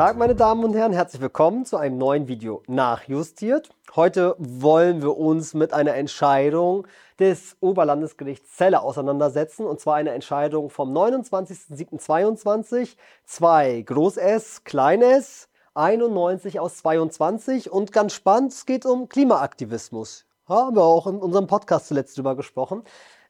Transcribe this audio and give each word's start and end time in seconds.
Tag, 0.00 0.16
meine 0.16 0.34
Damen 0.34 0.64
und 0.64 0.74
Herren. 0.74 0.94
Herzlich 0.94 1.20
willkommen 1.20 1.66
zu 1.66 1.76
einem 1.76 1.98
neuen 1.98 2.26
Video 2.26 2.62
nachjustiert. 2.66 3.68
Heute 3.94 4.34
wollen 4.38 5.02
wir 5.02 5.18
uns 5.18 5.52
mit 5.52 5.74
einer 5.74 5.94
Entscheidung 5.94 6.86
des 7.18 7.58
Oberlandesgerichts 7.60 8.56
Celle 8.56 8.80
auseinandersetzen. 8.80 9.66
Und 9.66 9.78
zwar 9.78 9.96
eine 9.96 10.12
Entscheidung 10.12 10.70
vom 10.70 10.96
29.07.22. 10.96 12.96
Zwei 13.26 13.82
Groß 13.82 14.16
S, 14.16 14.64
Klein 14.64 15.02
S, 15.02 15.50
91 15.74 16.60
aus 16.60 16.78
22. 16.78 17.70
Und 17.70 17.92
ganz 17.92 18.14
spannend, 18.14 18.52
es 18.52 18.64
geht 18.64 18.86
um 18.86 19.06
Klimaaktivismus. 19.06 20.24
Haben 20.48 20.76
wir 20.76 20.82
auch 20.82 21.08
in 21.08 21.18
unserem 21.18 21.46
Podcast 21.46 21.88
zuletzt 21.88 22.16
drüber 22.16 22.36
gesprochen. 22.36 22.84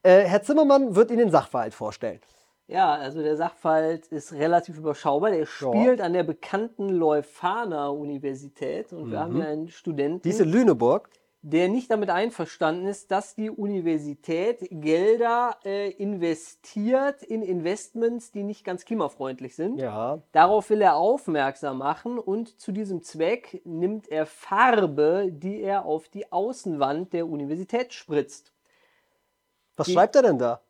Äh, 0.05 0.21
Herr 0.21 0.45
Zimmermann 0.45 0.95
wird 0.95 1.11
Ihnen 1.11 1.19
den 1.19 1.33
Sachverhalt 1.33 1.75
vorstellen. 1.75 2.21
Ja, 2.71 2.95
also 2.95 3.23
der 3.23 3.37
Sachverhalt 3.37 4.07
ist 4.09 4.33
relativ 4.33 4.79
überschaubar. 4.79 5.31
Der 5.31 5.47
spielt 5.47 5.99
ja. 5.99 6.05
an 6.05 6.13
der 6.13 6.23
bekannten 6.23 6.89
Leuphana 6.89 7.89
Universität 7.89 8.93
und 8.93 9.09
mhm. 9.09 9.11
wir 9.11 9.21
haben 9.21 9.37
hier 9.37 9.49
einen 9.49 9.69
Studenten. 9.69 10.23
Diese 10.23 10.45
Lüneburg 10.45 11.11
der 11.43 11.69
nicht 11.69 11.91
damit 11.91 12.11
einverstanden 12.11 12.87
ist, 12.87 13.11
dass 13.11 13.35
die 13.35 13.49
Universität 13.49 14.67
Gelder 14.71 15.57
äh, 15.65 15.91
investiert 15.93 17.23
in 17.23 17.43
Investments, 17.43 18.31
die 18.31 18.43
nicht 18.43 18.63
ganz 18.63 18.85
klimafreundlich 18.85 19.57
sind. 19.57 19.79
Ja. 19.79 20.21
Darauf 20.33 20.69
will 20.69 20.83
er 20.83 20.97
aufmerksam 20.97 21.79
machen 21.79 22.19
und 22.19 22.61
zu 22.61 22.73
diesem 22.73 23.03
Zweck 23.03 23.63
nimmt 23.65 24.09
er 24.09 24.27
Farbe, 24.27 25.31
die 25.33 25.63
er 25.63 25.87
auf 25.87 26.09
die 26.09 26.31
Außenwand 26.31 27.15
der 27.15 27.27
Universität 27.27 27.95
spritzt. 27.95 28.53
Was 29.77 29.87
die 29.87 29.95
schreibt 29.95 30.17
er 30.17 30.23
denn 30.23 30.39
da? 30.39 30.61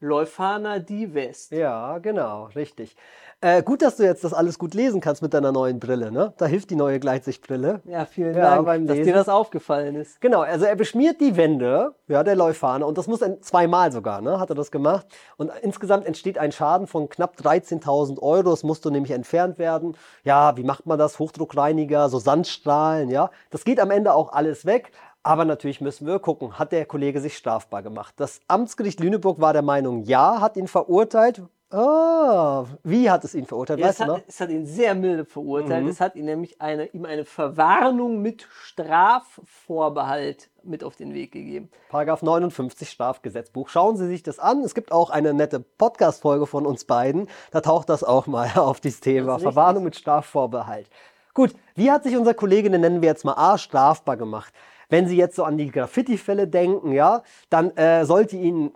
Leuphana 0.00 0.80
Divest. 0.80 1.52
Ja, 1.52 1.98
genau, 1.98 2.44
richtig. 2.54 2.96
Äh, 3.40 3.62
gut, 3.62 3.82
dass 3.82 3.96
du 3.96 4.04
jetzt 4.04 4.24
das 4.24 4.32
alles 4.32 4.58
gut 4.58 4.74
lesen 4.74 5.00
kannst 5.00 5.20
mit 5.20 5.34
deiner 5.34 5.52
neuen 5.52 5.78
Brille, 5.78 6.10
ne? 6.10 6.32
Da 6.38 6.46
hilft 6.46 6.70
die 6.70 6.76
neue 6.76 6.98
Gleitsichtbrille. 6.98 7.82
Ja, 7.84 8.04
vielen 8.06 8.34
ja, 8.34 8.62
Dank, 8.62 8.86
dass 8.86 8.96
dir 8.96 9.12
das 9.12 9.28
aufgefallen 9.28 9.96
ist. 9.96 10.20
Genau, 10.20 10.40
also 10.40 10.64
er 10.64 10.76
beschmiert 10.76 11.20
die 11.20 11.36
Wände, 11.36 11.94
ja, 12.08 12.22
der 12.22 12.36
Leuphana, 12.36 12.86
und 12.86 12.96
das 12.96 13.06
muss 13.06 13.22
er 13.22 13.40
zweimal 13.42 13.92
sogar, 13.92 14.20
ne, 14.20 14.40
hat 14.40 14.50
er 14.50 14.54
das 14.54 14.70
gemacht. 14.70 15.06
Und 15.36 15.50
insgesamt 15.62 16.06
entsteht 16.06 16.38
ein 16.38 16.52
Schaden 16.52 16.86
von 16.86 17.08
knapp 17.08 17.36
13.000 17.36 18.20
Euro. 18.20 18.50
Das 18.50 18.62
musste 18.62 18.90
nämlich 18.90 19.12
entfernt 19.12 19.58
werden. 19.58 19.96
Ja, 20.22 20.56
wie 20.56 20.64
macht 20.64 20.86
man 20.86 20.98
das? 20.98 21.18
Hochdruckreiniger, 21.18 22.08
so 22.08 22.18
Sandstrahlen, 22.18 23.10
ja. 23.10 23.30
Das 23.50 23.64
geht 23.64 23.80
am 23.80 23.90
Ende 23.90 24.14
auch 24.14 24.32
alles 24.32 24.64
weg. 24.64 24.92
Aber 25.24 25.46
natürlich 25.46 25.80
müssen 25.80 26.06
wir 26.06 26.18
gucken, 26.18 26.58
hat 26.58 26.70
der 26.70 26.84
Kollege 26.84 27.18
sich 27.18 27.38
strafbar 27.38 27.82
gemacht? 27.82 28.14
Das 28.18 28.40
Amtsgericht 28.46 29.00
Lüneburg 29.00 29.40
war 29.40 29.54
der 29.54 29.62
Meinung, 29.62 30.04
ja, 30.04 30.42
hat 30.42 30.58
ihn 30.58 30.68
verurteilt. 30.68 31.42
Oh, 31.72 32.66
wie 32.84 33.10
hat 33.10 33.24
es 33.24 33.34
ihn 33.34 33.46
verurteilt? 33.46 33.80
Ja, 33.80 33.88
es, 33.88 33.98
hat, 33.98 34.22
es 34.28 34.38
hat 34.38 34.50
ihn 34.50 34.66
sehr 34.66 34.94
milde 34.94 35.24
verurteilt. 35.24 35.84
Mhm. 35.84 35.88
Es 35.90 36.00
hat 36.00 36.14
ihn 36.14 36.26
nämlich 36.26 36.60
eine, 36.60 36.86
ihm 36.88 37.06
eine 37.06 37.24
Verwarnung 37.24 38.20
mit 38.20 38.46
Strafvorbehalt 38.64 40.50
mit 40.62 40.84
auf 40.84 40.94
den 40.94 41.14
Weg 41.14 41.32
gegeben. 41.32 41.70
Paragraph 41.88 42.22
59 42.22 42.88
Strafgesetzbuch. 42.88 43.70
Schauen 43.70 43.96
Sie 43.96 44.06
sich 44.06 44.22
das 44.22 44.38
an. 44.38 44.60
Es 44.60 44.74
gibt 44.74 44.92
auch 44.92 45.08
eine 45.08 45.32
nette 45.32 45.58
Podcast-Folge 45.58 46.46
von 46.46 46.66
uns 46.66 46.84
beiden. 46.84 47.28
Da 47.50 47.62
taucht 47.62 47.88
das 47.88 48.04
auch 48.04 48.26
mal 48.26 48.50
auf 48.56 48.78
dieses 48.78 49.00
Thema. 49.00 49.38
Verwarnung 49.38 49.84
mit 49.84 49.96
Strafvorbehalt. 49.96 50.88
Gut, 51.32 51.54
wie 51.74 51.90
hat 51.90 52.04
sich 52.04 52.16
unser 52.16 52.34
Kollege, 52.34 52.70
den 52.70 52.82
nennen 52.82 53.00
wir 53.00 53.08
jetzt 53.08 53.24
mal 53.24 53.34
A, 53.34 53.58
strafbar 53.58 54.16
gemacht? 54.16 54.52
Wenn 54.94 55.08
Sie 55.08 55.16
jetzt 55.16 55.34
so 55.34 55.42
an 55.42 55.58
die 55.58 55.72
Graffiti-Fälle 55.72 56.46
denken, 56.46 56.92
ja, 56.92 57.24
dann 57.50 57.76
äh, 57.76 58.04
sollte 58.04 58.36
Ihnen 58.36 58.70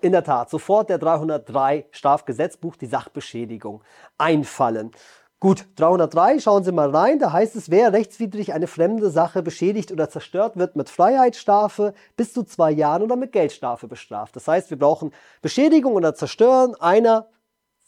in 0.00 0.12
der 0.12 0.22
Tat 0.22 0.48
sofort 0.48 0.88
der 0.90 0.98
303 0.98 1.86
Strafgesetzbuch, 1.90 2.76
die 2.76 2.86
Sachbeschädigung, 2.86 3.82
einfallen. 4.16 4.92
Gut, 5.40 5.66
303, 5.74 6.38
schauen 6.38 6.62
Sie 6.62 6.70
mal 6.70 6.94
rein, 6.94 7.18
da 7.18 7.32
heißt 7.32 7.56
es, 7.56 7.68
wer 7.68 7.92
rechtswidrig 7.92 8.52
eine 8.52 8.68
fremde 8.68 9.10
Sache 9.10 9.42
beschädigt 9.42 9.90
oder 9.90 10.08
zerstört 10.08 10.56
wird, 10.56 10.76
mit 10.76 10.88
Freiheitsstrafe 10.88 11.94
bis 12.16 12.32
zu 12.32 12.44
zwei 12.44 12.70
Jahren 12.70 13.02
oder 13.02 13.16
mit 13.16 13.32
Geldstrafe 13.32 13.88
bestraft. 13.88 14.36
Das 14.36 14.46
heißt, 14.46 14.70
wir 14.70 14.78
brauchen 14.78 15.10
Beschädigung 15.42 15.94
oder 15.94 16.14
Zerstören 16.14 16.76
einer 16.76 17.26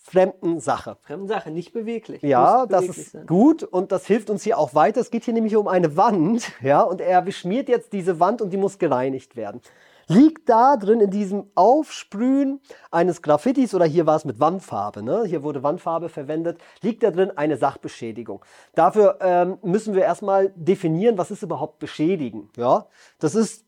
fremden 0.08 0.60
Sache. 0.60 0.96
Fremden 1.00 1.28
Sache, 1.28 1.50
nicht 1.50 1.72
beweglich. 1.72 2.22
Ja, 2.22 2.66
das 2.66 2.86
ist 2.86 3.12
sein. 3.12 3.26
gut 3.26 3.62
und 3.62 3.92
das 3.92 4.06
hilft 4.06 4.30
uns 4.30 4.42
hier 4.42 4.58
auch 4.58 4.74
weiter. 4.74 5.00
Es 5.00 5.10
geht 5.10 5.24
hier 5.24 5.34
nämlich 5.34 5.56
um 5.56 5.68
eine 5.68 5.96
Wand, 5.96 6.50
ja, 6.62 6.82
und 6.82 7.00
er 7.00 7.22
beschmiert 7.22 7.68
jetzt 7.68 7.92
diese 7.92 8.18
Wand 8.18 8.40
und 8.40 8.50
die 8.50 8.56
muss 8.56 8.78
gereinigt 8.78 9.36
werden. 9.36 9.60
Liegt 10.10 10.48
da 10.48 10.78
drin 10.78 11.00
in 11.00 11.10
diesem 11.10 11.50
Aufsprühen 11.54 12.62
eines 12.90 13.20
Graffitis 13.20 13.74
oder 13.74 13.84
hier 13.84 14.06
war 14.06 14.16
es 14.16 14.24
mit 14.24 14.40
Wandfarbe, 14.40 15.02
ne? 15.02 15.24
hier 15.26 15.42
wurde 15.42 15.62
Wandfarbe 15.62 16.08
verwendet, 16.08 16.58
liegt 16.80 17.02
da 17.02 17.10
drin 17.10 17.30
eine 17.36 17.58
Sachbeschädigung. 17.58 18.42
Dafür 18.74 19.18
ähm, 19.20 19.58
müssen 19.62 19.92
wir 19.92 20.02
erstmal 20.02 20.50
definieren, 20.56 21.18
was 21.18 21.30
ist 21.30 21.42
überhaupt 21.42 21.78
beschädigen. 21.78 22.48
Ja, 22.56 22.86
das 23.18 23.34
ist 23.34 23.66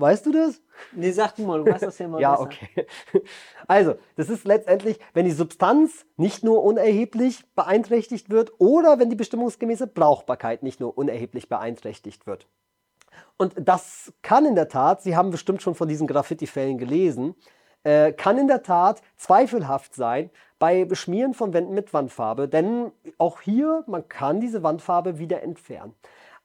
Weißt 0.00 0.24
du 0.26 0.32
das? 0.32 0.60
Nee, 0.92 1.10
sag 1.12 1.36
du 1.36 1.42
mal, 1.42 1.58
du 1.62 1.66
weißt 1.70 1.84
das 1.86 1.98
ja 1.98 2.08
mal 2.08 2.20
Ja, 2.20 2.32
besser. 2.32 2.42
okay. 2.42 2.86
Also, 3.68 3.94
das 4.16 4.28
ist 4.30 4.44
letztendlich, 4.44 4.98
wenn 5.14 5.24
die 5.26 5.30
Substanz 5.30 6.06
nicht 6.16 6.42
nur 6.42 6.64
unerheblich 6.64 7.44
beeinträchtigt 7.54 8.30
wird 8.30 8.52
oder 8.58 8.98
wenn 8.98 9.10
die 9.10 9.16
bestimmungsgemäße 9.16 9.86
Brauchbarkeit 9.86 10.62
nicht 10.62 10.80
nur 10.80 10.96
unerheblich 10.98 11.48
beeinträchtigt 11.48 12.26
wird. 12.26 12.48
Und 13.36 13.54
das 13.56 14.12
kann 14.22 14.46
in 14.46 14.54
der 14.54 14.68
Tat, 14.68 15.02
Sie 15.02 15.16
haben 15.16 15.30
bestimmt 15.30 15.62
schon 15.62 15.74
von 15.74 15.88
diesen 15.88 16.06
Graffiti-Fällen 16.06 16.78
gelesen, 16.78 17.34
äh, 17.82 18.12
kann 18.12 18.38
in 18.38 18.48
der 18.48 18.62
Tat 18.62 19.02
zweifelhaft 19.16 19.94
sein 19.94 20.30
bei 20.58 20.84
Beschmieren 20.84 21.32
von 21.34 21.52
Wänden 21.54 21.74
mit 21.74 21.92
Wandfarbe, 21.94 22.48
denn 22.48 22.92
auch 23.18 23.40
hier, 23.40 23.84
man 23.86 24.08
kann 24.08 24.40
diese 24.40 24.62
Wandfarbe 24.62 25.18
wieder 25.18 25.42
entfernen. 25.42 25.94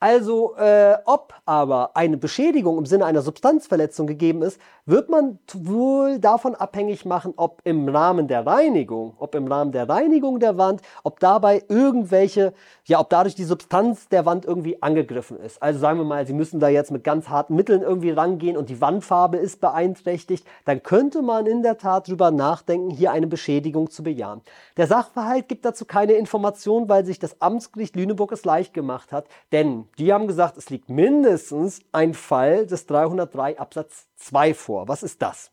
Also, 0.05 0.55
äh, 0.57 0.97
ob 1.05 1.33
aber 1.45 1.97
eine 1.97 2.17
Beschädigung 2.17 2.77
im 2.77 2.85
Sinne 2.85 3.05
einer 3.05 3.23
Substanzverletzung 3.23 4.05
gegeben 4.05 4.43
ist, 4.43 4.61
wird 4.85 5.09
man 5.09 5.39
wohl 5.51 6.19
davon 6.19 6.53
abhängig 6.53 7.05
machen, 7.05 7.33
ob 7.37 7.61
im 7.63 7.89
Rahmen 7.89 8.27
der 8.27 8.45
Reinigung, 8.45 9.15
ob 9.17 9.33
im 9.33 9.47
Rahmen 9.47 9.71
der 9.71 9.89
Reinigung 9.89 10.39
der 10.39 10.59
Wand, 10.59 10.83
ob 11.03 11.19
dabei 11.19 11.63
irgendwelche, 11.69 12.53
ja, 12.85 12.99
ob 12.99 13.09
dadurch 13.09 13.33
die 13.33 13.45
Substanz 13.45 14.07
der 14.09 14.27
Wand 14.27 14.45
irgendwie 14.45 14.79
angegriffen 14.83 15.39
ist. 15.39 15.59
Also 15.59 15.79
sagen 15.79 15.97
wir 15.97 16.05
mal, 16.05 16.27
Sie 16.27 16.33
müssen 16.33 16.59
da 16.59 16.67
jetzt 16.67 16.91
mit 16.91 17.03
ganz 17.03 17.29
harten 17.29 17.55
Mitteln 17.55 17.81
irgendwie 17.81 18.11
rangehen 18.11 18.57
und 18.57 18.69
die 18.69 18.81
Wandfarbe 18.81 19.37
ist 19.37 19.59
beeinträchtigt, 19.59 20.45
dann 20.65 20.83
könnte 20.83 21.23
man 21.23 21.47
in 21.47 21.63
der 21.63 21.79
Tat 21.79 22.07
drüber 22.07 22.29
nachdenken, 22.29 22.91
hier 22.91 23.11
eine 23.11 23.25
Beschädigung 23.25 23.89
zu 23.89 24.03
bejahen. 24.03 24.41
Der 24.77 24.85
Sachverhalt 24.85 25.47
gibt 25.47 25.65
dazu 25.65 25.85
keine 25.85 26.13
Information, 26.13 26.89
weil 26.89 27.05
sich 27.05 27.17
das 27.17 27.41
Amtsgericht 27.41 27.95
Lüneburg 27.95 28.31
es 28.31 28.45
leicht 28.45 28.75
gemacht 28.75 29.11
hat, 29.11 29.25
denn 29.51 29.85
die 29.97 30.11
haben 30.11 30.27
gesagt, 30.27 30.57
es 30.57 30.69
liegt 30.69 30.89
mindestens 30.89 31.81
ein 31.91 32.13
Fall 32.13 32.65
des 32.65 32.85
303 32.85 33.59
Absatz 33.59 34.07
2 34.17 34.53
vor. 34.53 34.87
Was 34.87 35.03
ist 35.03 35.21
das? 35.21 35.51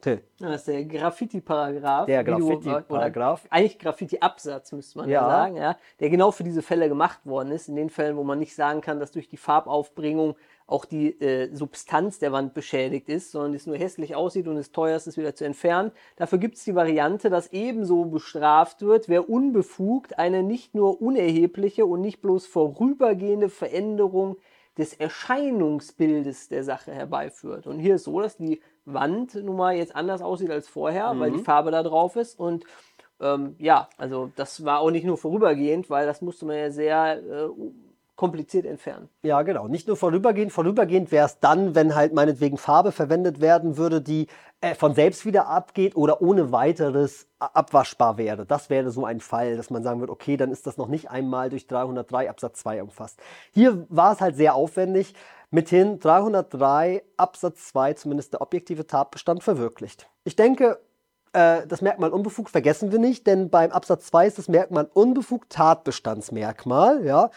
Till. 0.00 0.22
Das 0.38 0.56
ist 0.56 0.68
der 0.68 0.84
Graffiti-Paragraph. 0.84 2.06
Der 2.06 2.22
Graffiti-Paragraph. 2.22 3.46
Eigentlich 3.48 3.78
Graffiti-Absatz, 3.78 4.72
müsste 4.72 4.98
man 4.98 5.08
ja. 5.08 5.26
sagen, 5.26 5.56
ja, 5.56 5.76
der 6.00 6.10
genau 6.10 6.30
für 6.32 6.44
diese 6.44 6.60
Fälle 6.60 6.88
gemacht 6.88 7.24
worden 7.24 7.50
ist. 7.50 7.68
In 7.68 7.76
den 7.76 7.88
Fällen, 7.88 8.16
wo 8.16 8.24
man 8.24 8.38
nicht 8.38 8.54
sagen 8.54 8.82
kann, 8.82 9.00
dass 9.00 9.12
durch 9.12 9.28
die 9.28 9.38
Farbaufbringung 9.38 10.36
auch 10.66 10.84
die 10.84 11.20
äh, 11.20 11.54
Substanz 11.54 12.18
der 12.18 12.32
Wand 12.32 12.54
beschädigt 12.54 13.08
ist, 13.08 13.30
sondern 13.30 13.54
es 13.54 13.66
nur 13.66 13.76
hässlich 13.76 14.16
aussieht 14.16 14.48
und 14.48 14.56
es 14.56 14.72
teuer 14.72 14.96
ist, 14.96 15.06
es 15.06 15.16
wieder 15.16 15.34
zu 15.34 15.44
entfernen. 15.44 15.92
Dafür 16.16 16.38
gibt 16.38 16.56
es 16.56 16.64
die 16.64 16.74
Variante, 16.74 17.30
dass 17.30 17.52
ebenso 17.52 18.06
bestraft 18.06 18.82
wird, 18.82 19.08
wer 19.08 19.30
unbefugt 19.30 20.18
eine 20.18 20.42
nicht 20.42 20.74
nur 20.74 21.00
unerhebliche 21.00 21.86
und 21.86 22.00
nicht 22.00 22.20
bloß 22.20 22.46
vorübergehende 22.46 23.48
Veränderung 23.48 24.36
des 24.76 24.92
Erscheinungsbildes 24.92 26.48
der 26.48 26.64
Sache 26.64 26.92
herbeiführt. 26.92 27.66
Und 27.66 27.78
hier 27.78 27.94
ist 27.94 28.04
so, 28.04 28.20
dass 28.20 28.36
die 28.36 28.60
Wand 28.84 29.34
nun 29.34 29.56
mal 29.56 29.76
jetzt 29.76 29.94
anders 29.94 30.20
aussieht 30.20 30.50
als 30.50 30.68
vorher, 30.68 31.14
mhm. 31.14 31.20
weil 31.20 31.30
die 31.30 31.38
mhm. 31.38 31.44
Farbe 31.44 31.70
da 31.70 31.82
drauf 31.82 32.16
ist 32.16 32.38
und 32.38 32.64
ähm, 33.18 33.56
ja, 33.58 33.88
also 33.96 34.30
das 34.36 34.64
war 34.64 34.80
auch 34.80 34.90
nicht 34.90 35.06
nur 35.06 35.16
vorübergehend, 35.16 35.88
weil 35.88 36.06
das 36.06 36.20
musste 36.20 36.44
man 36.44 36.58
ja 36.58 36.70
sehr 36.70 37.22
äh, 37.22 37.48
kompliziert 38.16 38.64
entfernen. 38.64 39.08
Ja, 39.22 39.42
genau. 39.42 39.68
Nicht 39.68 39.86
nur 39.86 39.96
vorübergehend. 39.96 40.52
Vorübergehend 40.52 41.12
wäre 41.12 41.26
es 41.26 41.38
dann, 41.38 41.74
wenn 41.74 41.94
halt 41.94 42.14
meinetwegen 42.14 42.56
Farbe 42.56 42.90
verwendet 42.90 43.40
werden 43.40 43.76
würde, 43.76 44.00
die 44.00 44.26
äh, 44.62 44.74
von 44.74 44.94
selbst 44.94 45.26
wieder 45.26 45.48
abgeht 45.48 45.96
oder 45.96 46.22
ohne 46.22 46.50
weiteres 46.50 47.28
abwaschbar 47.38 48.16
wäre. 48.16 48.46
Das 48.46 48.70
wäre 48.70 48.90
so 48.90 49.04
ein 49.04 49.20
Fall, 49.20 49.56
dass 49.56 49.68
man 49.68 49.82
sagen 49.82 50.00
würde, 50.00 50.12
okay, 50.12 50.38
dann 50.38 50.50
ist 50.50 50.66
das 50.66 50.78
noch 50.78 50.88
nicht 50.88 51.10
einmal 51.10 51.50
durch 51.50 51.66
303 51.66 52.30
Absatz 52.30 52.60
2 52.60 52.82
umfasst. 52.82 53.20
Hier 53.52 53.86
war 53.90 54.14
es 54.14 54.20
halt 54.20 54.36
sehr 54.36 54.54
aufwendig. 54.54 55.14
Mithin 55.50 56.00
303 56.00 57.02
Absatz 57.16 57.68
2, 57.68 57.94
zumindest 57.94 58.32
der 58.32 58.40
objektive 58.40 58.86
Tatbestand, 58.86 59.44
verwirklicht. 59.44 60.08
Ich 60.24 60.36
denke, 60.36 60.80
äh, 61.32 61.66
das 61.66 61.82
Merkmal 61.82 62.10
unbefugt 62.10 62.50
vergessen 62.50 62.92
wir 62.92 62.98
nicht, 62.98 63.26
denn 63.26 63.50
beim 63.50 63.70
Absatz 63.70 64.06
2 64.06 64.26
ist 64.26 64.38
das 64.38 64.48
Merkmal 64.48 64.88
unbefugt 64.92 65.50
Tatbestandsmerkmal. 65.50 67.04
Ja. 67.04 67.30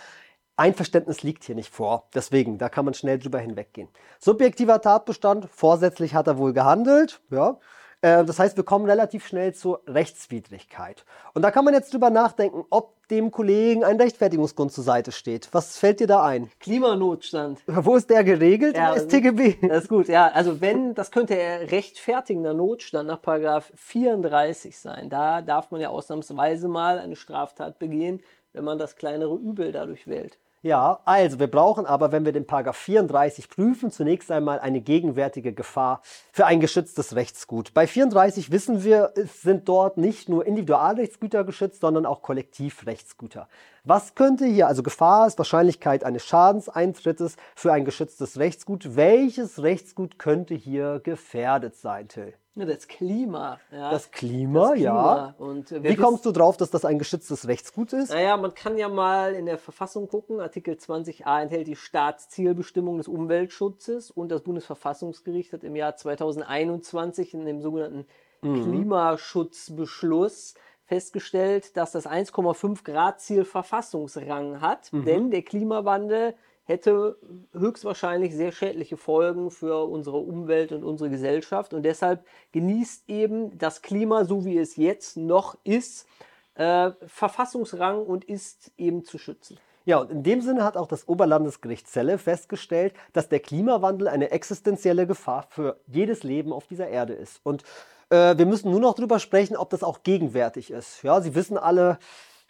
Einverständnis 0.60 1.24
liegt 1.24 1.44
hier 1.44 1.56
nicht 1.56 1.74
vor. 1.74 2.08
Deswegen, 2.14 2.58
da 2.58 2.70
kann 2.70 2.86
man 2.86 2.94
schnell 2.94 3.18
drüber 3.18 3.40
hinweggehen. 3.40 3.88
Subjektiver 4.20 4.82
Tatbestand, 4.82 5.48
vorsätzlich 5.52 6.14
hat 6.14 6.28
er 6.28 6.38
wohl 6.38 6.54
gehandelt. 6.54 7.22
Ja. 7.32 7.60
Äh, 8.02 8.24
das 8.26 8.40
heißt, 8.40 8.58
wir 8.58 8.64
kommen 8.64 8.86
relativ 8.86 9.28
schnell 9.28 9.54
zur 9.54 9.82
Rechtswidrigkeit. 9.88 11.06
Und 11.34 11.42
da 11.42 11.52
kann 11.52 11.66
man 11.66 11.74
jetzt 11.74 11.94
drüber 11.94 12.10
nachdenken, 12.10 12.64
ob 12.70 12.96
dem 13.10 13.32
Kollegen 13.32 13.84
ein 13.84 14.00
Rechtfertigungsgrund 14.00 14.72
zur 14.72 14.84
Seite 14.84 15.12
steht. 15.12 15.50
Was 15.52 15.78
fällt 15.78 16.00
dir 16.00 16.08
da 16.08 16.24
ein? 16.24 16.50
Klimanotstand. 16.60 17.60
Wo 17.68 17.96
ist 17.96 18.10
der 18.10 18.24
geregelt 18.24 18.78
Ja, 18.78 18.94
im 18.94 19.00
StGB? 19.00 19.68
Das 19.68 19.84
ist 19.84 19.90
gut, 19.90 20.08
ja. 20.08 20.28
Also 20.28 20.62
wenn, 20.62 20.94
das 20.94 21.12
könnte 21.12 21.36
er 21.36 21.72
rechtfertigender 21.72 22.54
Notstand 22.54 23.08
nach 23.08 23.22
Paragraph 23.22 23.72
34 23.76 24.78
sein. 24.78 25.10
Da 25.10 25.42
darf 25.42 25.72
man 25.72 25.82
ja 25.82 25.90
ausnahmsweise 25.90 26.68
mal 26.68 27.00
eine 27.00 27.16
Straftat 27.16 27.80
begehen, 27.80 28.22
wenn 28.54 28.64
man 28.64 28.78
das 28.78 28.96
kleinere 28.96 29.36
Übel 29.36 29.72
dadurch 29.72 30.08
wählt. 30.08 30.38
Ja, 30.62 31.00
also 31.06 31.40
wir 31.40 31.48
brauchen 31.48 31.86
aber, 31.86 32.12
wenn 32.12 32.26
wir 32.26 32.34
den 32.34 32.46
Paragraph 32.46 32.76
34 32.76 33.48
prüfen, 33.48 33.92
zunächst 33.92 34.30
einmal 34.30 34.60
eine 34.60 34.82
gegenwärtige 34.82 35.54
Gefahr 35.54 36.02
für 36.34 36.46
ein 36.46 36.60
geschütztes 36.60 37.16
Rechtsgut. 37.16 37.74
Bei 37.74 37.88
34 37.88 38.52
wissen 38.52 38.84
wir, 38.84 39.14
es 39.16 39.42
sind 39.42 39.70
dort 39.70 39.96
nicht 39.96 40.28
nur 40.28 40.46
Individualrechtsgüter 40.46 41.46
geschützt, 41.46 41.80
sondern 41.80 42.06
auch 42.06 42.22
Kollektivrechtsgüter. 42.22 43.48
Was 43.86 44.16
könnte 44.16 44.46
hier, 44.48 44.68
also 44.68 44.84
Gefahr 44.84 45.28
ist 45.28 45.38
Wahrscheinlichkeit 45.38 46.04
eines 46.04 46.26
Schadensintrittes 46.26 47.38
für 47.56 47.72
ein 47.72 47.86
geschütztes 47.86 48.38
Rechtsgut. 48.38 48.98
Welches 48.98 49.64
Rechtsgut 49.64 50.20
könnte 50.20 50.56
hier 50.56 51.00
gefährdet 51.02 51.78
sein, 51.78 52.10
Till? 52.10 52.34
Ja, 52.60 52.66
das 52.66 52.88
Klima. 52.88 53.60
Ja. 53.72 53.92
Das 53.92 54.12
Klima, 54.12 54.72
Das 54.72 54.80
ja. 54.80 55.34
Klima. 55.38 55.38
Und, 55.38 55.72
äh, 55.72 55.84
Wie 55.84 55.96
kommst 55.96 56.26
du 56.26 56.32
drauf, 56.32 56.58
dass 56.58 56.70
das 56.70 56.86
ein 56.86 57.00
geschütztes 57.00 57.48
Rechtsgut 57.48 57.94
ist? 57.94 58.12
Naja, 58.12 58.38
man 58.38 58.54
kann 58.54 58.78
ja 58.78 58.90
mal 58.90 59.34
in 59.34 59.46
der 59.46 59.58
Verfassung 59.58 60.08
gucken. 60.08 60.40
Artikel 60.40 60.76
20a 60.76 61.42
enthält 61.42 61.68
die 61.68 61.76
Staatszielbestimmung 61.76 62.98
des 62.98 63.08
Umweltschutzes 63.08 64.12
und 64.12 64.30
das 64.30 64.42
Bundesverfassungsgericht 64.42 65.54
hat 65.54 65.64
im 65.64 65.76
Jahr 65.76 65.96
2021 65.96 67.34
in 67.34 67.46
dem 67.46 67.62
sogenannten 67.62 68.06
Klimaschutzbeschluss 68.42 70.54
festgestellt, 70.86 71.78
dass 71.78 71.92
das 71.92 72.08
1,5 72.08 72.84
Grad 72.84 73.22
Ziel 73.22 73.46
Verfassungsrang 73.46 74.62
hat, 74.62 74.90
denn 74.92 75.30
der 75.30 75.44
Klimawandel 75.44 76.34
hätte 76.70 77.18
höchstwahrscheinlich 77.52 78.36
sehr 78.36 78.52
schädliche 78.52 78.96
Folgen 78.96 79.52
für 79.52 79.90
unsere 79.90 80.18
Umwelt 80.18 80.72
und 80.72 80.84
unsere 80.84 81.10
Gesellschaft 81.10 81.74
und 81.74 81.84
deshalb 81.84 82.26
genießt 82.52 83.10
eben 83.10 83.58
das 83.58 83.82
Klima, 83.82 84.24
so 84.24 84.46
wie 84.46 84.58
es 84.58 84.76
jetzt 84.76 85.18
noch 85.18 85.58
ist, 85.64 86.08
äh, 86.54 86.92
Verfassungsrang 87.08 88.06
und 88.06 88.24
ist 88.24 88.72
eben 88.78 89.04
zu 89.04 89.18
schützen. 89.18 89.58
Ja, 89.86 89.98
und 89.98 90.12
in 90.12 90.22
dem 90.22 90.42
Sinne 90.42 90.64
hat 90.64 90.78
auch 90.78 90.88
das 90.88 91.08
Oberlandesgericht 91.08 91.88
Celle 91.88 92.20
festgestellt, 92.20 92.94
dass 93.14 93.30
der 93.30 93.40
Klimawandel 93.40 94.08
eine 94.08 94.30
existenzielle 94.30 95.08
Gefahr 95.08 95.48
für 95.50 95.80
jedes 95.88 96.22
Leben 96.22 96.54
auf 96.54 96.68
dieser 96.68 96.88
Erde 96.88 97.14
ist. 97.14 97.40
Und 97.44 97.64
äh, 98.10 98.38
wir 98.38 98.46
müssen 98.46 98.70
nur 98.70 98.82
noch 98.82 98.94
darüber 98.94 99.18
sprechen, 99.18 99.58
ob 99.58 99.72
das 99.72 99.82
auch 99.82 100.04
gegenwärtig 100.04 100.70
ist. 100.70 101.02
Ja, 101.02 101.22
Sie 101.22 101.34
wissen 101.34 101.58
alle, 101.58 101.98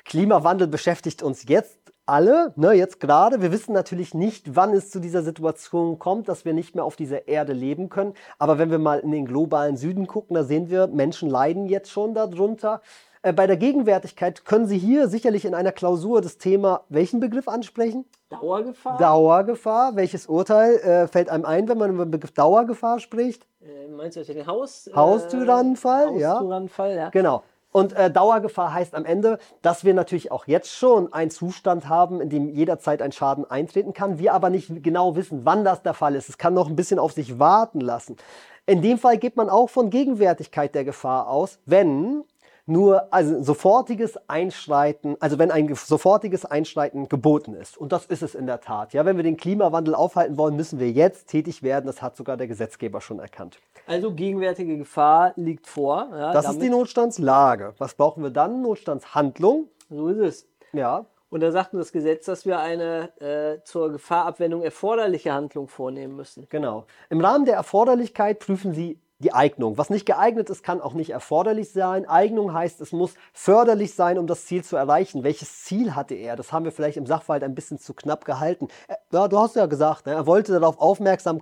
Klimawandel 0.04 0.68
beschäftigt 0.68 1.22
uns 1.22 1.48
jetzt 1.48 1.79
alle, 2.10 2.52
ne, 2.56 2.74
jetzt 2.74 3.00
gerade. 3.00 3.42
Wir 3.42 3.52
wissen 3.52 3.74
natürlich 3.74 4.14
nicht, 4.14 4.56
wann 4.56 4.74
es 4.74 4.90
zu 4.92 5.00
dieser 5.00 5.22
Situation 5.22 6.00
kommt, 6.00 6.28
dass 6.28 6.44
wir 6.46 6.54
nicht 6.54 6.76
mehr 6.76 6.84
auf 6.84 6.96
dieser 6.96 7.28
Erde 7.28 7.54
leben 7.54 7.90
können. 7.90 8.14
Aber 8.38 8.58
wenn 8.58 8.72
wir 8.72 8.80
mal 8.80 9.00
in 9.00 9.12
den 9.12 9.26
globalen 9.26 9.78
Süden 9.78 10.08
gucken, 10.08 10.36
da 10.36 10.44
sehen 10.44 10.70
wir, 10.70 10.88
Menschen 10.88 11.30
leiden 11.30 11.68
jetzt 11.68 11.92
schon 11.92 12.14
darunter. 12.14 12.82
Äh, 13.22 13.34
Bei 13.34 13.48
der 13.48 13.58
Gegenwärtigkeit 13.58 14.46
können 14.46 14.68
Sie 14.68 14.78
hier 14.78 15.08
sicherlich 15.08 15.46
in 15.46 15.54
einer 15.54 15.72
Klausur 15.72 16.22
das 16.22 16.38
Thema, 16.38 16.82
welchen 16.90 17.20
Begriff 17.20 17.48
ansprechen? 17.48 18.06
Dauergefahr? 18.30 18.98
Dauergefahr. 18.98 19.96
Welches 19.96 20.28
Urteil 20.28 20.76
äh, 20.78 21.08
fällt 21.08 21.30
einem 21.30 21.46
ein, 21.46 21.68
wenn 21.68 21.78
man 21.78 21.92
über 21.92 22.06
den 22.06 22.12
Begriff 22.12 22.32
Dauergefahr 22.32 23.00
spricht? 23.00 23.46
äh, 23.62 23.88
meinst 23.88 24.18
du 24.18 24.24
den 24.24 24.46
Haus, 24.48 24.88
äh, 24.88 24.94
Haustyrannenfall, 24.94 26.18
ja. 26.18 26.34
Haustyrannenfall, 26.34 26.96
ja. 26.96 27.10
Genau. 27.10 27.44
Und 27.72 27.94
äh, 27.94 28.10
Dauergefahr 28.10 28.74
heißt 28.74 28.96
am 28.96 29.06
Ende, 29.06 29.38
dass 29.62 29.84
wir 29.84 29.94
natürlich 29.94 30.32
auch 30.32 30.48
jetzt 30.48 30.72
schon 30.72 31.14
einen 31.14 31.30
Zustand 31.30 31.88
haben, 31.88 32.20
in 32.20 32.30
dem 32.30 32.50
jederzeit 32.50 33.02
ein 33.02 33.12
Schaden 33.12 33.50
eintreten 33.50 33.94
kann, 33.94 34.18
wir 34.18 34.34
aber 34.34 34.50
nicht 34.50 34.84
genau 34.84 35.16
wissen, 35.16 35.42
wann 35.44 35.64
das 35.64 35.84
der 35.84 35.94
Fall 35.94 36.16
ist. 36.16 36.30
Es 36.30 36.38
kann 36.38 36.54
noch 36.54 36.68
ein 36.68 36.76
bisschen 36.76 37.00
auf 37.00 37.14
sich 37.14 37.38
warten 37.38 37.80
lassen. 37.80 38.18
In 38.66 38.82
dem 38.82 38.98
Fall 38.98 39.18
geht 39.18 39.36
man 39.36 39.50
auch 39.50 39.70
von 39.70 39.90
Gegenwärtigkeit 39.90 40.74
der 40.74 40.84
Gefahr 40.84 41.28
aus, 41.28 41.60
wenn 41.66 42.24
nur 42.70 43.12
also 43.14 43.42
sofortiges 43.44 44.18
Einschreiten, 44.30 45.18
also 45.20 45.38
wenn 45.40 45.52
ein 45.52 45.68
ge- 45.68 45.76
sofortiges 45.76 46.46
Einschreiten 46.46 47.10
geboten 47.10 47.54
ist. 47.54 47.78
Und 47.78 47.92
das 47.92 48.06
ist 48.06 48.22
es 48.24 48.36
in 48.36 48.46
der 48.46 48.62
Tat. 48.62 48.94
Ja, 48.94 49.06
wenn 49.06 49.16
wir 49.18 49.24
den 49.24 49.38
Klimawandel 49.38 49.96
aufhalten 49.96 50.38
wollen, 50.38 50.56
müssen 50.56 50.80
wir 50.80 50.90
jetzt 50.92 51.28
tätig 51.28 51.64
werden. 51.64 51.86
Das 51.88 52.02
hat 52.02 52.16
sogar 52.16 52.38
der 52.38 52.48
Gesetzgeber 52.48 53.02
schon 53.02 53.20
erkannt. 53.20 53.60
Also 53.88 54.14
gegenwärtige 54.14 54.78
Gefahr 54.78 55.34
liegt 55.36 55.68
vor. 55.68 56.08
Ja, 56.12 56.32
Das 56.32 56.50
ist 56.50 56.62
die 56.62 56.70
Notstandslage. 56.70 57.74
Was 57.80 57.96
brauchen 57.96 58.24
wir 58.24 58.30
dann? 58.30 58.62
Notstandshandlung. 58.62 59.68
So 59.90 60.08
ist 60.10 60.20
es. 60.20 60.48
Ja, 60.74 61.06
Und 61.32 61.42
da 61.42 61.52
sagt 61.52 61.74
das 61.74 61.92
Gesetz, 61.92 62.26
dass 62.26 62.46
wir 62.46 62.60
eine 62.60 63.10
äh, 63.20 63.64
zur 63.64 63.92
Gefahrabwendung 63.92 64.62
erforderliche 64.62 65.34
Handlung 65.34 65.68
vornehmen 65.68 66.16
müssen. 66.16 66.46
genau. 66.50 66.86
Im 67.10 67.20
Rahmen 67.22 67.46
der 67.46 67.56
Erforderlichkeit 67.56 68.40
prüfen 68.40 68.74
Sie 68.74 69.00
die 69.20 69.34
Eignung. 69.34 69.78
Was 69.78 69.90
nicht 69.90 70.06
geeignet 70.06 70.50
ist, 70.50 70.64
kann 70.64 70.80
auch 70.80 70.94
nicht 70.94 71.10
erforderlich 71.10 71.72
sein. 71.72 72.08
Eignung 72.08 72.54
heißt, 72.54 72.80
es 72.80 72.94
muss 72.94 73.16
förderlich 73.34 73.94
sein, 73.94 74.18
um 74.18 74.28
das 74.28 74.46
Ziel 74.46 74.64
zu 74.64 74.78
erreichen. 74.78 75.24
Welches 75.24 75.64
Ziel 75.66 75.96
hatte 75.96 76.16
er? 76.16 76.38
Das 76.38 76.54
haben 76.54 76.64
wir 76.64 76.72
vielleicht 76.72 76.98
im 76.98 77.06
Sachverhalt 77.06 77.44
ein 77.44 77.54
bisschen 77.54 77.80
zu 77.80 77.94
knapp 77.94 78.24
gehalten. 78.24 78.70
Äh, 78.88 78.96
Ja, 79.12 79.28
du 79.28 79.38
hast 79.38 79.58
ja 79.58 79.66
gesagt, 79.66 80.06
ne? 80.06 80.14
er 80.14 80.26
wollte 80.26 80.54
darauf 80.54 80.80
aufmerksam 80.80 81.42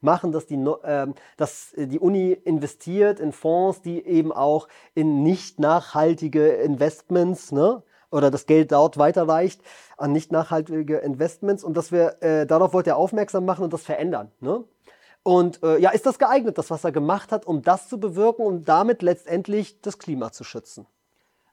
machen, 0.00 0.32
dass, 0.32 0.46
die, 0.46 0.54
ähm, 0.84 1.14
dass 1.36 1.74
äh, 1.74 1.86
die 1.86 1.98
Uni 1.98 2.32
investiert 2.32 3.20
in 3.20 3.32
Fonds, 3.32 3.82
die 3.82 4.04
eben 4.06 4.32
auch 4.32 4.68
in 4.94 5.22
nicht 5.22 5.58
nachhaltige 5.58 6.48
Investments, 6.48 7.52
ne? 7.52 7.82
oder 8.10 8.30
das 8.30 8.46
Geld 8.46 8.72
dort 8.72 8.98
weiterreicht 8.98 9.62
an 9.96 10.12
nicht 10.12 10.32
nachhaltige 10.32 10.98
Investments 10.98 11.62
und 11.62 11.76
dass 11.76 11.92
wir 11.92 12.22
äh, 12.22 12.46
darauf 12.46 12.72
wollte 12.72 12.90
er 12.90 12.96
aufmerksam 12.96 13.44
machen 13.44 13.64
und 13.64 13.72
das 13.72 13.82
verändern. 13.82 14.30
Ne? 14.40 14.64
Und 15.22 15.62
äh, 15.62 15.78
ja, 15.78 15.90
ist 15.90 16.06
das 16.06 16.18
geeignet, 16.18 16.56
das, 16.56 16.70
was 16.70 16.84
er 16.84 16.92
gemacht 16.92 17.30
hat, 17.32 17.46
um 17.46 17.62
das 17.62 17.88
zu 17.88 18.00
bewirken 18.00 18.44
und 18.44 18.68
damit 18.68 19.02
letztendlich 19.02 19.80
das 19.82 19.98
Klima 19.98 20.32
zu 20.32 20.44
schützen? 20.44 20.86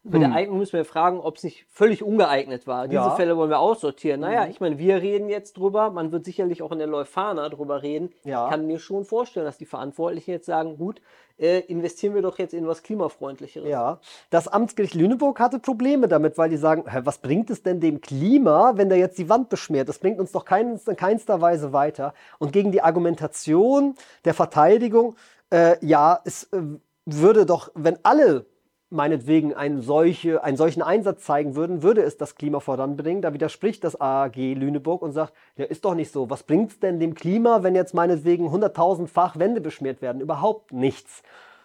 Bei 0.10 0.20
der 0.20 0.34
Eignung 0.34 0.58
müssen 0.58 0.74
wir 0.74 0.86
fragen, 0.86 1.20
ob 1.20 1.38
es 1.38 1.44
nicht 1.44 1.66
völlig 1.70 2.04
ungeeignet 2.04 2.68
war. 2.68 2.88
Diese 2.88 3.02
Ja. 3.02 3.10
Fälle 3.12 3.36
wollen 3.38 3.50
wir 3.50 3.60
aussortieren. 3.60 4.22
Naja, 4.22 4.48
ich 4.48 4.60
meine, 4.60 4.78
wir 4.78 5.02
reden 5.02 5.30
jetzt 5.30 5.58
drüber. 5.58 5.90
Man 5.92 6.12
wird 6.12 6.26
sicherlich 6.26 6.62
auch 6.62 6.72
in 6.72 6.80
der 6.80 6.88
Leuphana 6.88 7.50
drüber 7.50 7.82
reden. 7.84 8.12
Ja. 8.24 8.46
Ich 8.46 8.52
kann 8.52 8.68
mir 8.68 8.80
schon 8.80 9.06
vorstellen, 9.06 9.46
dass 9.46 9.58
die 9.58 9.66
Verantwortlichen 9.66 10.32
jetzt 10.32 10.46
sagen, 10.46 10.78
gut, 10.78 11.02
äh, 11.38 11.60
investieren 11.60 12.16
wir 12.16 12.22
doch 12.22 12.40
jetzt 12.40 12.54
in 12.54 12.68
was 12.68 12.84
klimafreundlicheres. 12.84 13.70
Ja, 13.70 14.00
das 14.30 14.48
Amtsgericht 14.48 14.96
Lüneburg 14.96 15.40
hatte 15.40 15.60
Probleme 15.60 16.08
damit, 16.08 16.38
weil 16.38 16.50
die 16.50 16.58
sagen, 16.58 16.86
hä, 16.90 17.02
was 17.04 17.20
bringt 17.20 17.50
es 17.50 17.62
denn 17.62 17.80
dem 17.80 18.02
Klima, 18.02 18.74
wenn 18.76 18.90
der 18.90 18.98
jetzt 18.98 19.18
die 19.18 19.30
Wand 19.30 19.50
beschmiert? 19.50 19.88
Das 19.88 20.00
bringt 20.00 20.20
uns 20.20 20.32
doch 20.32 20.46
kein, 20.46 20.80
in 20.86 20.96
keinster 20.96 21.40
Weise 21.42 21.74
weiter. 21.74 22.14
Und 22.40 22.54
gegen 22.54 22.72
die 22.72 22.82
Argumentation 22.82 23.96
der 24.26 24.34
Verteidigung, 24.34 25.16
äh, 25.52 25.78
ja, 25.86 26.20
es 26.26 26.46
äh, 26.54 26.62
würde 27.06 27.46
doch, 27.46 27.72
wenn 27.76 28.00
alle 28.04 28.46
meinetwegen 28.90 29.54
einen, 29.54 29.82
solche, 29.82 30.44
einen 30.44 30.58
solchen 30.58 30.82
Einsatz 30.82 31.24
zeigen 31.24 31.56
würden, 31.56 31.84
würde 31.84 32.02
es 32.02 32.18
das 32.18 32.36
Klima 32.36 32.60
voranbringen. 32.60 33.22
Da 33.22 33.34
widerspricht 33.34 33.84
das 33.84 34.00
AAG 34.00 34.36
Lüneburg 34.36 35.02
und 35.02 35.12
sagt, 35.12 35.34
ja, 35.58 35.66
ist 35.66 35.84
doch 35.84 35.94
nicht 35.94 36.12
so. 36.12 36.30
Was 36.30 36.44
bringt 36.44 36.72
es 36.72 36.80
denn 36.80 37.00
dem 37.00 37.14
Klima, 37.14 37.64
wenn 37.64 37.76
jetzt 37.76 37.94
meinetwegen 37.94 38.48
100.000-fach 38.48 39.38
Wände 39.38 39.62
beschmiert 39.62 40.02
werden? 40.02 40.22
Überhaupt 40.22 40.72
nichts. 40.72 41.22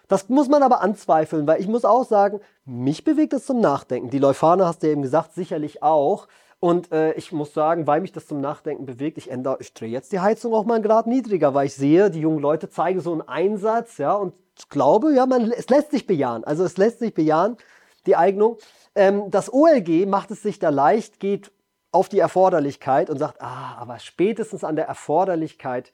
Das 0.09 0.27
muss 0.27 0.49
man 0.49 0.63
aber 0.63 0.81
anzweifeln, 0.81 1.47
weil 1.47 1.61
ich 1.61 1.67
muss 1.67 1.85
auch 1.85 2.03
sagen, 2.03 2.41
mich 2.65 3.03
bewegt 3.05 3.33
es 3.33 3.45
zum 3.45 3.61
Nachdenken. 3.61 4.09
Die 4.09 4.19
Leuphane 4.19 4.65
hast 4.65 4.83
du 4.83 4.87
ja 4.87 4.93
eben 4.93 5.01
gesagt, 5.01 5.33
sicherlich 5.33 5.81
auch. 5.81 6.27
Und 6.59 6.91
äh, 6.91 7.13
ich 7.13 7.31
muss 7.31 7.53
sagen, 7.53 7.87
weil 7.87 8.01
mich 8.01 8.11
das 8.11 8.27
zum 8.27 8.39
Nachdenken 8.39 8.85
bewegt, 8.85 9.17
ich 9.17 9.31
ändere, 9.31 9.57
ich 9.59 9.73
drehe 9.73 9.89
jetzt 9.89 10.11
die 10.11 10.19
Heizung 10.19 10.53
auch 10.53 10.65
mal 10.65 10.75
einen 10.75 10.83
Grad 10.83 11.07
niedriger, 11.07 11.53
weil 11.53 11.67
ich 11.67 11.73
sehe, 11.73 12.09
die 12.09 12.21
jungen 12.21 12.39
Leute 12.39 12.69
zeigen 12.69 12.99
so 13.01 13.11
einen 13.11 13.21
Einsatz, 13.21 13.97
ja, 13.97 14.13
und 14.13 14.33
glaube, 14.69 15.13
ja, 15.13 15.25
man, 15.25 15.51
es 15.51 15.69
lässt 15.69 15.91
sich 15.91 16.07
bejahen. 16.07 16.43
Also 16.43 16.63
es 16.63 16.77
lässt 16.77 16.99
sich 16.99 17.13
bejahen, 17.13 17.57
die 18.05 18.15
Eignung. 18.15 18.57
Ähm, 18.95 19.31
das 19.31 19.51
OLG 19.51 20.05
macht 20.05 20.31
es 20.31 20.41
sich 20.41 20.59
da 20.59 20.69
leicht, 20.69 21.19
geht 21.19 21.51
auf 21.91 22.09
die 22.09 22.19
Erforderlichkeit 22.19 23.09
und 23.09 23.17
sagt, 23.19 23.41
ah, 23.41 23.75
aber 23.77 23.99
spätestens 23.99 24.63
an 24.63 24.75
der 24.75 24.87
Erforderlichkeit 24.87 25.93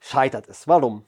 scheitert 0.00 0.48
es. 0.48 0.66
Warum? 0.66 1.04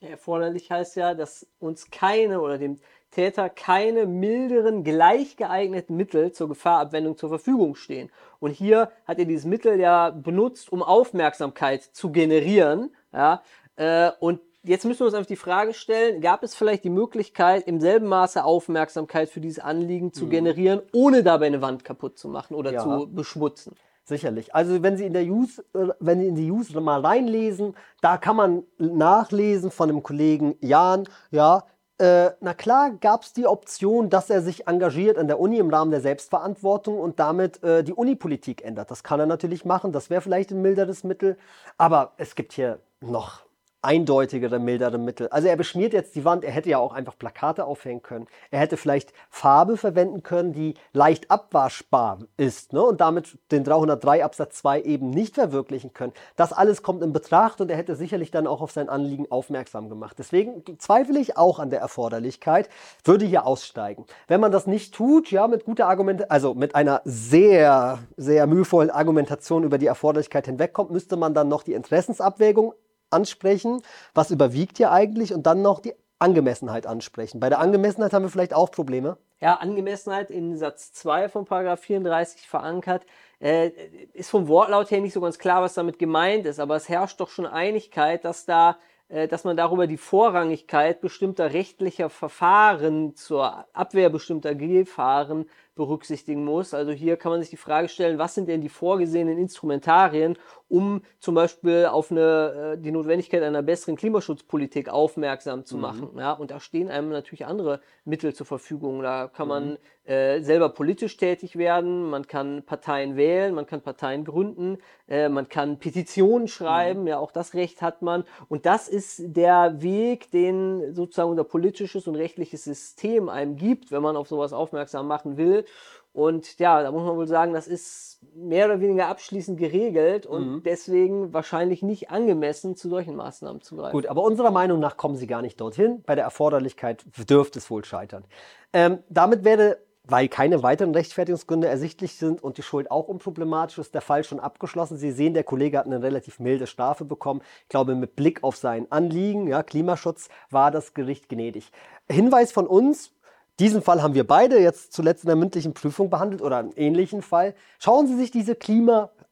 Erforderlich 0.00 0.70
heißt 0.70 0.96
ja, 0.96 1.14
dass 1.14 1.46
uns 1.58 1.90
keine 1.90 2.40
oder 2.40 2.58
dem 2.58 2.78
Täter 3.10 3.48
keine 3.48 4.06
milderen, 4.06 4.82
gleich 4.82 5.36
geeigneten 5.36 5.96
Mittel 5.96 6.32
zur 6.32 6.48
Gefahrabwendung 6.48 7.16
zur 7.16 7.28
Verfügung 7.28 7.74
stehen. 7.74 8.10
Und 8.40 8.50
hier 8.50 8.90
hat 9.06 9.18
er 9.18 9.24
dieses 9.24 9.44
Mittel 9.44 9.78
ja 9.78 10.10
benutzt, 10.10 10.70
um 10.72 10.82
Aufmerksamkeit 10.82 11.82
zu 11.82 12.10
generieren. 12.10 12.94
Ja, 13.12 13.42
äh, 13.76 14.10
und 14.20 14.40
jetzt 14.64 14.84
müssen 14.84 15.00
wir 15.00 15.06
uns 15.06 15.14
einfach 15.14 15.28
die 15.28 15.36
Frage 15.36 15.74
stellen, 15.74 16.20
gab 16.20 16.42
es 16.42 16.54
vielleicht 16.54 16.84
die 16.84 16.90
Möglichkeit, 16.90 17.66
im 17.66 17.80
selben 17.80 18.06
Maße 18.06 18.44
Aufmerksamkeit 18.44 19.28
für 19.28 19.40
dieses 19.40 19.58
Anliegen 19.62 20.12
zu 20.12 20.26
generieren, 20.28 20.82
ohne 20.92 21.22
dabei 21.22 21.46
eine 21.46 21.62
Wand 21.62 21.84
kaputt 21.84 22.18
zu 22.18 22.28
machen 22.28 22.54
oder 22.54 22.72
Ja. 22.72 22.80
zu 22.80 23.08
beschmutzen? 23.10 23.74
Sicherlich. 24.06 24.54
Also 24.54 24.82
wenn 24.82 24.98
Sie 24.98 25.06
in 25.06 25.14
der 25.14 25.24
Use, 25.24 25.64
äh, 25.74 25.88
wenn 25.98 26.20
Sie 26.20 26.26
in 26.26 26.34
die 26.34 26.50
Use 26.50 26.78
mal 26.78 27.00
reinlesen, 27.00 27.74
da 28.02 28.18
kann 28.18 28.36
man 28.36 28.62
nachlesen 28.78 29.70
von 29.70 29.88
dem 29.88 30.02
Kollegen 30.02 30.56
Jan, 30.60 31.08
ja, 31.30 31.64
äh, 31.98 32.30
na 32.40 32.52
klar 32.54 32.90
gab 33.00 33.22
es 33.22 33.32
die 33.32 33.46
Option, 33.46 34.10
dass 34.10 34.28
er 34.28 34.42
sich 34.42 34.66
engagiert 34.66 35.16
an 35.16 35.28
der 35.28 35.38
Uni 35.40 35.58
im 35.58 35.70
Rahmen 35.70 35.90
der 35.90 36.00
Selbstverantwortung 36.00 36.98
und 36.98 37.18
damit 37.18 37.62
äh, 37.62 37.82
die 37.84 37.92
Unipolitik 37.94 38.64
ändert. 38.64 38.90
Das 38.90 39.04
kann 39.04 39.20
er 39.20 39.26
natürlich 39.26 39.64
machen, 39.64 39.92
das 39.92 40.10
wäre 40.10 40.20
vielleicht 40.20 40.50
ein 40.50 40.60
milderes 40.60 41.04
Mittel, 41.04 41.38
aber 41.78 42.12
es 42.18 42.34
gibt 42.34 42.52
hier 42.52 42.80
noch 43.00 43.43
eindeutigere, 43.84 44.58
mildere 44.58 44.98
Mittel. 44.98 45.28
Also 45.28 45.48
er 45.48 45.56
beschmiert 45.56 45.92
jetzt 45.92 46.14
die 46.14 46.24
Wand, 46.24 46.44
er 46.44 46.52
hätte 46.52 46.70
ja 46.70 46.78
auch 46.78 46.92
einfach 46.92 47.18
Plakate 47.18 47.64
aufhängen 47.64 48.02
können. 48.02 48.26
Er 48.50 48.60
hätte 48.60 48.76
vielleicht 48.76 49.12
Farbe 49.30 49.76
verwenden 49.76 50.22
können, 50.22 50.52
die 50.52 50.74
leicht 50.92 51.30
abwaschbar 51.30 52.20
ist 52.36 52.72
ne? 52.72 52.82
und 52.82 53.00
damit 53.00 53.38
den 53.50 53.64
303 53.64 54.24
Absatz 54.24 54.56
2 54.58 54.82
eben 54.82 55.10
nicht 55.10 55.34
verwirklichen 55.34 55.92
können. 55.92 56.12
Das 56.36 56.52
alles 56.52 56.82
kommt 56.82 57.02
in 57.02 57.12
Betracht 57.12 57.60
und 57.60 57.70
er 57.70 57.76
hätte 57.76 57.96
sicherlich 57.96 58.30
dann 58.30 58.46
auch 58.46 58.60
auf 58.60 58.72
sein 58.72 58.88
Anliegen 58.88 59.30
aufmerksam 59.30 59.88
gemacht. 59.88 60.16
Deswegen 60.18 60.62
zweifle 60.78 61.18
ich 61.18 61.36
auch 61.36 61.58
an 61.58 61.70
der 61.70 61.80
Erforderlichkeit, 61.80 62.68
würde 63.04 63.26
hier 63.26 63.46
aussteigen. 63.46 64.06
Wenn 64.28 64.40
man 64.40 64.52
das 64.52 64.66
nicht 64.66 64.94
tut, 64.94 65.30
ja, 65.30 65.46
mit 65.46 65.64
guter 65.64 65.86
Argument, 65.88 66.30
also 66.30 66.54
mit 66.54 66.74
einer 66.74 67.02
sehr, 67.04 67.98
sehr 68.16 68.46
mühevollen 68.46 68.90
Argumentation 68.90 69.64
über 69.64 69.78
die 69.78 69.86
Erforderlichkeit 69.86 70.46
hinwegkommt, 70.46 70.90
müsste 70.90 71.16
man 71.16 71.34
dann 71.34 71.48
noch 71.48 71.62
die 71.62 71.74
Interessensabwägung 71.74 72.74
ansprechen, 73.10 73.82
was 74.14 74.30
überwiegt 74.30 74.78
hier 74.78 74.92
eigentlich 74.92 75.32
und 75.32 75.44
dann 75.44 75.62
noch 75.62 75.80
die 75.80 75.94
Angemessenheit 76.18 76.86
ansprechen. 76.86 77.40
Bei 77.40 77.48
der 77.48 77.58
Angemessenheit 77.58 78.12
haben 78.12 78.22
wir 78.22 78.30
vielleicht 78.30 78.54
auch 78.54 78.70
Probleme. 78.70 79.18
Ja, 79.40 79.56
Angemessenheit 79.56 80.30
in 80.30 80.56
Satz 80.56 80.92
2 80.94 81.28
von 81.28 81.44
Paragraph 81.44 81.80
34 81.80 82.48
verankert. 82.48 83.04
Äh, 83.40 83.72
ist 84.14 84.30
vom 84.30 84.48
Wortlaut 84.48 84.90
her 84.90 85.00
nicht 85.00 85.12
so 85.12 85.20
ganz 85.20 85.38
klar, 85.38 85.60
was 85.60 85.74
damit 85.74 85.98
gemeint 85.98 86.46
ist, 86.46 86.60
aber 86.60 86.76
es 86.76 86.88
herrscht 86.88 87.20
doch 87.20 87.28
schon 87.28 87.46
Einigkeit, 87.46 88.24
dass 88.24 88.46
da 88.46 88.78
dass 89.08 89.44
man 89.44 89.56
darüber 89.56 89.86
die 89.86 89.98
Vorrangigkeit 89.98 91.00
bestimmter 91.00 91.52
rechtlicher 91.52 92.10
Verfahren 92.10 93.14
zur 93.14 93.66
Abwehr 93.74 94.10
bestimmter 94.10 94.54
Gefahren 94.54 95.46
berücksichtigen 95.74 96.44
muss. 96.44 96.72
Also 96.72 96.92
hier 96.92 97.16
kann 97.16 97.32
man 97.32 97.40
sich 97.40 97.50
die 97.50 97.56
Frage 97.56 97.88
stellen, 97.88 98.18
was 98.18 98.34
sind 98.34 98.48
denn 98.48 98.60
die 98.60 98.68
vorgesehenen 98.68 99.38
Instrumentarien, 99.38 100.36
um 100.68 101.02
zum 101.18 101.34
Beispiel 101.34 101.86
auf 101.86 102.10
eine, 102.10 102.76
äh, 102.76 102.80
die 102.80 102.92
Notwendigkeit 102.92 103.42
einer 103.42 103.62
besseren 103.62 103.96
Klimaschutzpolitik 103.96 104.88
aufmerksam 104.88 105.64
zu 105.64 105.76
mhm. 105.76 105.82
machen. 105.82 106.10
Ja, 106.16 106.32
und 106.32 106.50
da 106.50 106.60
stehen 106.60 106.88
einem 106.88 107.10
natürlich 107.10 107.46
andere 107.46 107.80
Mittel 108.04 108.34
zur 108.34 108.46
Verfügung. 108.46 109.02
Da 109.02 109.28
kann 109.28 109.48
man 109.48 109.70
mhm. 109.70 110.12
äh, 110.12 110.40
selber 110.42 110.68
politisch 110.68 111.16
tätig 111.16 111.56
werden, 111.56 112.08
man 112.08 112.26
kann 112.28 112.62
Parteien 112.62 113.16
wählen, 113.16 113.54
man 113.54 113.66
kann 113.66 113.80
Parteien 113.80 114.24
gründen, 114.24 114.78
äh, 115.08 115.28
man 115.28 115.48
kann 115.48 115.78
Petitionen 115.78 116.46
schreiben, 116.46 117.02
mhm. 117.02 117.08
ja, 117.08 117.18
auch 117.18 117.32
das 117.32 117.54
Recht 117.54 117.82
hat 117.82 118.00
man. 118.00 118.24
Und 118.48 118.64
das 118.64 118.88
ist 118.94 119.20
der 119.36 119.82
Weg, 119.82 120.30
den 120.30 120.94
sozusagen 120.94 121.30
unser 121.30 121.44
politisches 121.44 122.08
und 122.08 122.14
rechtliches 122.14 122.64
System 122.64 123.28
einem 123.28 123.56
gibt, 123.56 123.92
wenn 123.92 124.02
man 124.02 124.16
auf 124.16 124.28
sowas 124.28 124.52
aufmerksam 124.52 125.06
machen 125.06 125.36
will. 125.36 125.66
Und 126.14 126.60
ja, 126.60 126.80
da 126.80 126.92
muss 126.92 127.02
man 127.02 127.16
wohl 127.16 127.26
sagen, 127.26 127.52
das 127.52 127.66
ist 127.66 128.20
mehr 128.36 128.66
oder 128.66 128.80
weniger 128.80 129.08
abschließend 129.08 129.58
geregelt 129.58 130.26
und 130.26 130.46
mhm. 130.46 130.62
deswegen 130.62 131.34
wahrscheinlich 131.34 131.82
nicht 131.82 132.10
angemessen, 132.10 132.76
zu 132.76 132.88
solchen 132.88 133.16
Maßnahmen 133.16 133.60
zu 133.62 133.76
greifen. 133.76 133.92
Gut, 133.92 134.06
aber 134.06 134.22
unserer 134.22 134.52
Meinung 134.52 134.78
nach 134.78 134.96
kommen 134.96 135.16
sie 135.16 135.26
gar 135.26 135.42
nicht 135.42 135.60
dorthin. 135.60 136.04
Bei 136.06 136.14
der 136.14 136.22
Erforderlichkeit 136.22 137.04
dürfte 137.28 137.58
es 137.58 137.68
wohl 137.68 137.84
scheitern. 137.84 138.24
Ähm, 138.72 139.00
damit 139.08 139.42
werde, 139.42 139.78
weil 140.06 140.28
keine 140.28 140.62
weiteren 140.62 140.94
Rechtfertigungsgründe 140.94 141.66
ersichtlich 141.66 142.16
sind 142.16 142.42
und 142.42 142.58
die 142.58 142.62
Schuld 142.62 142.90
auch 142.90 143.08
unproblematisch 143.08 143.78
ist, 143.78 143.94
der 143.94 144.02
Fall 144.02 144.22
schon 144.22 144.38
abgeschlossen. 144.38 144.98
Sie 144.98 145.10
sehen, 145.10 145.34
der 145.34 145.44
Kollege 145.44 145.78
hat 145.78 145.86
eine 145.86 146.02
relativ 146.02 146.38
milde 146.38 146.66
Strafe 146.66 147.04
bekommen. 147.04 147.40
Ich 147.62 147.68
glaube, 147.70 147.94
mit 147.94 148.14
Blick 148.14 148.44
auf 148.44 148.56
sein 148.56 148.86
Anliegen, 148.90 149.46
ja, 149.46 149.62
Klimaschutz, 149.62 150.28
war 150.50 150.70
das 150.70 150.94
Gericht 150.94 151.28
gnädig. 151.28 151.70
Hinweis 152.08 152.52
von 152.52 152.66
uns, 152.66 153.12
diesen 153.60 153.82
Fall 153.82 154.02
haben 154.02 154.14
wir 154.14 154.26
beide 154.26 154.58
jetzt 154.60 154.92
zuletzt 154.92 155.24
in 155.24 155.28
der 155.28 155.36
mündlichen 155.36 155.74
Prüfung 155.74 156.10
behandelt 156.10 156.42
oder 156.42 156.58
einen 156.58 156.72
ähnlichen 156.72 157.22
Fall. 157.22 157.54
Schauen 157.78 158.06
Sie 158.06 158.16
sich 158.16 158.30
diese 158.30 158.56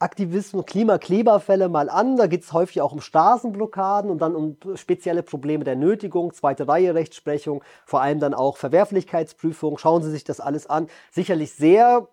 Klimaaktivisten, 0.02 0.64
Klimakleberfälle 0.64 1.68
mal 1.68 1.88
an. 1.88 2.16
Da 2.16 2.26
geht 2.26 2.42
es 2.42 2.52
häufig 2.52 2.80
auch 2.80 2.92
um 2.92 3.00
Straßenblockaden 3.00 4.10
und 4.10 4.20
dann 4.20 4.34
um 4.34 4.56
spezielle 4.74 5.22
Probleme 5.22 5.62
der 5.62 5.76
Nötigung, 5.76 6.32
zweite 6.34 6.66
Reihe 6.66 6.94
Rechtsprechung, 6.94 7.62
vor 7.86 8.02
allem 8.02 8.18
dann 8.18 8.34
auch 8.34 8.56
Verwerflichkeitsprüfung. 8.56 9.78
Schauen 9.78 10.02
Sie 10.02 10.10
sich 10.10 10.24
das 10.24 10.40
alles 10.40 10.66
an. 10.66 10.88
Sicherlich 11.12 11.52
sehr 11.54 12.08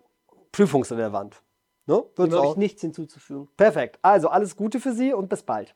prüfungsrelevant. 0.52 1.42
Ne? 1.86 2.04
Dem 2.16 2.32
habe 2.32 2.46
ich 2.50 2.56
nichts 2.56 2.80
hinzuzufügen. 2.82 3.48
Perfekt. 3.56 3.98
Also 4.02 4.28
alles 4.28 4.54
Gute 4.54 4.78
für 4.78 4.92
Sie 4.92 5.12
und 5.12 5.28
bis 5.28 5.42
bald. 5.42 5.74